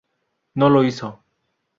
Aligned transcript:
No 0.55 0.67
lo 0.71 0.83
hizo. 0.83 1.23